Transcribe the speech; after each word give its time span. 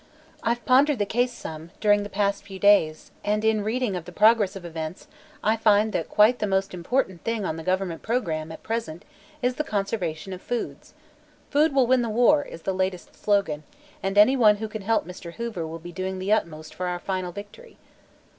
I've 0.41 0.65
pondered 0.65 0.97
the 0.97 1.05
case 1.05 1.31
some, 1.31 1.69
during 1.79 2.01
the 2.01 2.09
past 2.09 2.41
few 2.41 2.57
days, 2.57 3.11
and 3.23 3.45
in 3.45 3.63
reading 3.63 3.95
of 3.95 4.05
the 4.05 4.11
progress 4.11 4.55
of 4.55 4.65
events 4.65 5.07
I 5.43 5.55
find 5.55 5.93
that 5.93 6.09
quite 6.09 6.39
the 6.39 6.47
most 6.47 6.73
important 6.73 7.23
thing 7.23 7.45
on 7.45 7.55
the 7.55 7.61
government 7.61 8.01
programme, 8.01 8.51
at 8.51 8.63
present, 8.63 9.05
is 9.43 9.53
the 9.57 9.63
conservation 9.63 10.33
of 10.33 10.41
foods. 10.41 10.95
'Food 11.51 11.75
will 11.75 11.85
win 11.85 12.01
the 12.01 12.09
war' 12.09 12.41
is 12.41 12.63
the 12.63 12.73
latest 12.73 13.15
slogan, 13.15 13.61
and 14.01 14.17
anyone 14.17 14.55
who 14.55 14.67
can 14.67 14.81
help 14.81 15.05
Mr. 15.05 15.33
Hoover 15.33 15.67
will 15.67 15.77
be 15.77 15.91
doing 15.91 16.17
the 16.17 16.33
utmost 16.33 16.73
for 16.73 16.87
our 16.87 16.97
final 16.97 17.31
victory." 17.31 17.77